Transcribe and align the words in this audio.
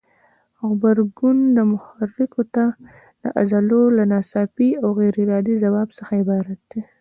غبرګون 0.67 1.37
محرکو 1.73 2.43
ته 2.53 2.65
د 3.21 3.23
عضلو 3.39 3.81
له 3.97 4.03
ناڅاپي 4.11 4.69
او 4.81 4.89
غیر 4.97 5.13
ارادي 5.25 5.55
ځواب 5.63 5.87
څخه 5.97 6.11
عبارت 6.21 6.59
دی. 6.71 6.81